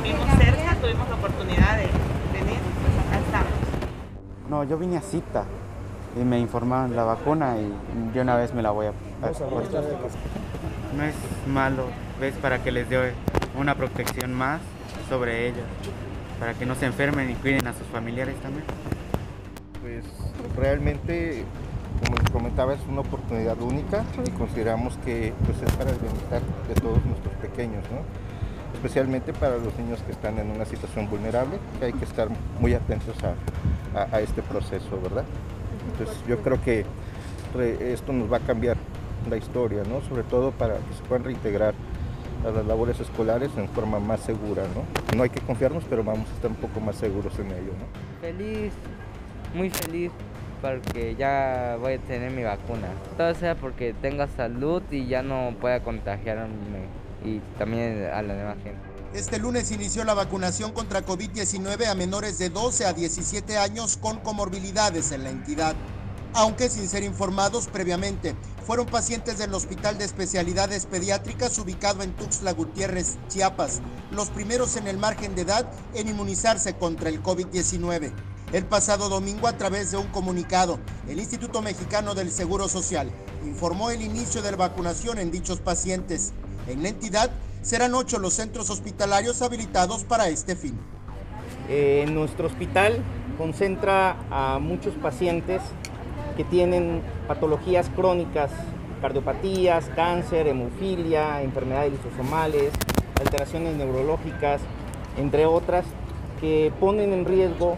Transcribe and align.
vivimos 0.00 0.26
cerca, 0.38 0.74
tuvimos 0.80 1.08
la 1.08 1.14
oportunidad 1.14 1.76
de 1.76 1.86
venir, 2.32 2.58
pues 2.82 3.06
acá 3.06 3.18
estamos. 3.24 3.52
No, 4.50 4.64
yo 4.64 4.76
vine 4.76 4.96
a 4.96 5.00
cita 5.00 5.44
y 6.20 6.24
me 6.24 6.38
informaron 6.40 6.96
la 6.96 7.04
vacuna 7.04 7.56
y 7.56 7.72
de 8.12 8.20
una 8.20 8.36
vez 8.36 8.52
me 8.54 8.62
la 8.62 8.70
voy 8.70 8.86
a 8.86 8.92
poner. 8.92 9.36
No 10.96 11.02
es 11.04 11.14
malo, 11.46 11.84
ves, 12.20 12.34
para 12.36 12.62
que 12.62 12.72
les 12.72 12.88
dé 12.88 13.12
una 13.56 13.74
protección 13.74 14.32
más 14.32 14.60
sobre 15.08 15.48
ellos, 15.48 15.64
para 16.40 16.54
que 16.54 16.66
no 16.66 16.74
se 16.74 16.86
enfermen 16.86 17.30
y 17.30 17.34
cuiden 17.34 17.66
a 17.66 17.72
sus 17.72 17.86
familiares 17.86 18.34
también. 18.40 18.64
Pues 19.80 20.04
realmente, 20.56 21.44
como 22.04 22.16
les 22.16 22.30
comentaba, 22.30 22.74
es 22.74 22.80
una 22.88 23.00
oportunidad 23.00 23.60
única 23.60 24.04
y 24.24 24.30
consideramos 24.30 24.96
que 25.04 25.32
pues, 25.46 25.62
es 25.62 25.72
para 25.76 25.90
el 25.90 25.98
bienestar 25.98 26.42
de 26.68 26.74
todos 26.80 27.04
nuestros 27.04 27.34
pequeños, 27.34 27.84
¿no? 27.90 28.23
Especialmente 28.74 29.32
para 29.32 29.56
los 29.56 29.76
niños 29.78 30.00
que 30.02 30.12
están 30.12 30.38
en 30.38 30.50
una 30.50 30.64
situación 30.64 31.08
vulnerable, 31.08 31.58
que 31.78 31.86
hay 31.86 31.92
que 31.92 32.04
estar 32.04 32.28
muy 32.60 32.74
atentos 32.74 33.16
a, 33.24 33.98
a- 33.98 34.08
a 34.16 34.20
este 34.20 34.42
proceso, 34.42 35.00
¿verdad? 35.02 35.24
Entonces 35.92 36.22
yo 36.28 36.38
creo 36.38 36.60
que 36.62 36.84
esto 37.92 38.12
nos 38.12 38.30
va 38.32 38.38
a 38.38 38.40
cambiar 38.40 38.76
la 39.30 39.36
historia, 39.36 39.82
¿no? 39.88 40.00
Sobre 40.02 40.22
todo 40.24 40.50
para 40.50 40.74
que 40.74 40.94
se 40.96 41.02
puedan 41.04 41.24
reintegrar 41.24 41.74
a 42.46 42.50
las 42.50 42.66
labores 42.66 42.98
escolares 43.00 43.50
en 43.56 43.68
forma 43.68 43.98
más 44.00 44.20
segura, 44.20 44.64
¿no? 44.74 45.16
No 45.16 45.22
hay 45.22 45.30
que 45.30 45.40
confiarnos, 45.40 45.84
pero 45.88 46.02
vamos 46.04 46.28
a 46.30 46.34
estar 46.34 46.50
un 46.50 46.56
poco 46.56 46.80
más 46.80 46.96
seguros 46.96 47.38
en 47.38 47.46
ello, 47.46 47.72
¿no? 47.78 48.20
Feliz, 48.20 48.72
muy 49.54 49.70
feliz 49.70 50.10
porque 50.60 51.14
ya 51.14 51.76
voy 51.80 51.94
a 51.94 51.98
tener 51.98 52.30
mi 52.32 52.42
vacuna. 52.42 52.88
Todo 53.16 53.34
sea 53.34 53.54
porque 53.54 53.94
tenga 53.94 54.26
salud 54.28 54.82
y 54.90 55.06
ya 55.06 55.22
no 55.22 55.52
pueda 55.60 55.80
contagiarme 55.80 56.48
y 57.24 57.40
también 57.58 58.08
a 58.12 58.22
la 58.22 58.34
demás 58.34 58.56
gente. 58.62 58.80
Este 59.14 59.38
lunes 59.38 59.70
inició 59.70 60.04
la 60.04 60.14
vacunación 60.14 60.72
contra 60.72 61.04
COVID-19 61.06 61.86
a 61.86 61.94
menores 61.94 62.38
de 62.38 62.50
12 62.50 62.84
a 62.84 62.92
17 62.92 63.58
años 63.58 63.96
con 63.96 64.18
comorbilidades 64.18 65.12
en 65.12 65.24
la 65.24 65.30
entidad. 65.30 65.76
Aunque 66.36 66.68
sin 66.68 66.88
ser 66.88 67.04
informados 67.04 67.68
previamente, 67.68 68.34
fueron 68.66 68.86
pacientes 68.86 69.38
del 69.38 69.54
Hospital 69.54 69.98
de 69.98 70.04
Especialidades 70.04 70.86
Pediátricas 70.86 71.56
ubicado 71.58 72.02
en 72.02 72.12
Tuxtla 72.12 72.52
Gutiérrez, 72.52 73.16
Chiapas, 73.28 73.80
los 74.10 74.30
primeros 74.30 74.74
en 74.74 74.88
el 74.88 74.98
margen 74.98 75.36
de 75.36 75.42
edad 75.42 75.70
en 75.94 76.08
inmunizarse 76.08 76.74
contra 76.74 77.08
el 77.08 77.22
COVID-19. 77.22 78.12
El 78.52 78.66
pasado 78.66 79.08
domingo, 79.08 79.46
a 79.46 79.56
través 79.56 79.92
de 79.92 79.96
un 79.96 80.06
comunicado, 80.08 80.78
el 81.08 81.20
Instituto 81.20 81.62
Mexicano 81.62 82.14
del 82.14 82.32
Seguro 82.32 82.68
Social 82.68 83.10
informó 83.44 83.90
el 83.90 84.02
inicio 84.02 84.42
de 84.42 84.50
la 84.50 84.56
vacunación 84.56 85.18
en 85.18 85.30
dichos 85.30 85.60
pacientes. 85.60 86.32
En 86.66 86.82
la 86.82 86.88
entidad 86.88 87.30
serán 87.62 87.94
ocho 87.94 88.18
los 88.18 88.34
centros 88.34 88.70
hospitalarios 88.70 89.42
habilitados 89.42 90.04
para 90.04 90.28
este 90.28 90.56
fin. 90.56 90.78
Eh, 91.68 92.06
nuestro 92.10 92.46
hospital 92.46 92.98
concentra 93.36 94.16
a 94.30 94.58
muchos 94.58 94.94
pacientes 94.94 95.60
que 96.36 96.44
tienen 96.44 97.02
patologías 97.28 97.90
crónicas, 97.94 98.50
cardiopatías, 99.00 99.90
cáncer, 99.94 100.46
hemofilia, 100.46 101.42
enfermedades 101.42 101.92
lisosomales, 101.92 102.72
alteraciones 103.20 103.76
neurológicas, 103.76 104.60
entre 105.18 105.46
otras, 105.46 105.84
que 106.40 106.72
ponen 106.80 107.12
en 107.12 107.24
riesgo 107.24 107.76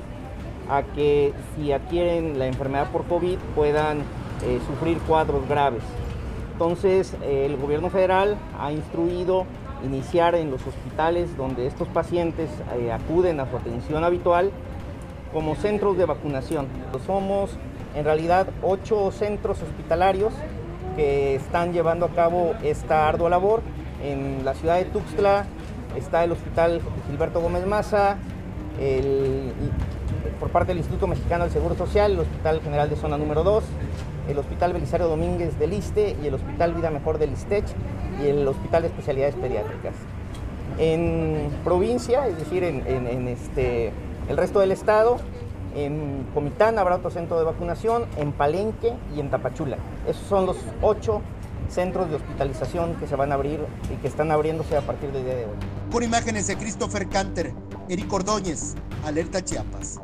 a 0.69 0.83
que 0.83 1.33
si 1.55 1.73
adquieren 1.73 2.39
la 2.39 2.47
enfermedad 2.47 2.91
por 2.91 3.05
COVID 3.07 3.39
puedan 3.55 3.99
eh, 4.45 4.61
sufrir 4.67 4.99
cuadros 4.99 5.49
graves. 5.49 5.83
Entonces, 6.57 7.15
el 7.23 7.59
gobierno 7.59 7.91
federal 7.91 8.39
ha 8.59 8.73
instruido 8.73 9.45
iniciar 9.85 10.35
en 10.35 10.51
los 10.51 10.67
hospitales 10.67 11.37
donde 11.37 11.67
estos 11.67 11.87
pacientes 11.89 12.49
eh, 12.79 12.91
acuden 12.91 13.41
a 13.41 13.51
su 13.51 13.59
atención 13.59 14.03
habitual 14.05 14.51
como 15.35 15.55
centros 15.55 15.99
de 15.99 16.07
vacunación. 16.07 16.67
Somos 17.07 17.51
en 17.95 18.07
realidad 18.07 18.47
ocho 18.63 19.11
centros 19.13 19.61
hospitalarios 19.61 20.33
que 20.97 21.35
están 21.35 21.75
llevando 21.75 22.07
a 22.07 22.09
cabo 22.13 22.55
esta 22.63 23.07
ardua 23.07 23.29
labor. 23.29 23.61
En 24.03 24.43
la 24.43 24.55
ciudad 24.55 24.77
de 24.77 24.87
Tuxtla 24.87 25.45
está 25.95 26.25
el 26.25 26.33
Hospital 26.33 26.81
Gilberto 27.07 27.43
Gómez 27.43 27.67
Maza, 27.67 28.17
por 30.41 30.49
parte 30.49 30.69
del 30.69 30.79
Instituto 30.79 31.07
Mexicano 31.07 31.45
del 31.45 31.53
Seguro 31.53 31.75
Social, 31.77 32.13
el 32.13 32.21
Hospital 32.21 32.63
General 32.63 32.89
de 32.89 32.97
Zona 32.97 33.19
número 33.19 33.45
2, 33.45 33.63
el 34.29 34.39
Hospital 34.39 34.73
Belisario 34.73 35.09
Domínguez 35.09 35.59
del 35.59 35.73
ISTE 35.73 36.17
y 36.23 36.27
el 36.27 36.35
Hospital 36.35 36.75
Vida 36.75 36.91
Mejor 36.91 37.19
del 37.19 37.33
ISTECH 37.33 37.67
y 38.23 38.29
el 38.29 38.47
Hospital 38.47 38.83
de 38.83 38.89
Especialidades 38.89 39.35
Pediátricas. 39.35 39.95
En 40.79 41.51
provincia, 41.65 42.27
es 42.27 42.39
decir, 42.39 42.63
en, 42.65 43.29
este, 43.29 43.93
el 44.29 44.37
resto 44.37 44.61
del 44.61 44.73
estado, 44.73 45.17
en 45.75 46.27
Comitán 46.35 46.79
habrá 46.79 46.97
otro 46.97 47.11
centro 47.11 47.39
de 47.39 47.45
vacunación, 47.45 48.05
en 48.17 48.33
Palenque 48.33 48.93
y 49.15 49.21
en 49.21 49.31
Tapachula. 49.31 49.79
Esos 50.07 50.27
son 50.27 50.47
los 50.47 50.57
ocho 50.83 51.23
centros 51.69 52.09
de 52.11 52.17
hospitalización 52.17 52.95
que 52.97 53.07
se 53.07 53.17
van 53.17 53.33
a 53.33 53.35
abrir 53.35 53.61
y 53.93 53.97
que 53.97 54.09
están 54.09 54.31
abriéndose 54.31 54.77
a 54.77 54.83
partir 54.83 55.11
del 55.13 55.25
día 55.25 55.35
de 55.35 55.45
hoy. 55.45 55.57
Con 55.91 56.03
imágenes 56.03 56.47
de 56.47 56.57
Christopher 56.57 57.09
Canter, 57.09 57.53
Eric 57.89 58.13
Ordóñez, 58.13 58.75
Alerta 59.05 59.43
Chiapas. 59.43 60.01